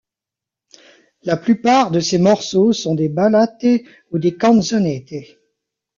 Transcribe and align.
La 1.21 1.37
plupart 1.37 1.91
de 1.91 1.99
ces 1.99 2.17
morceaux 2.17 2.73
sont 2.73 2.95
des 2.95 3.07
ballate 3.07 3.63
ou 4.09 4.17
des 4.17 4.35
canzonette. 4.35 5.13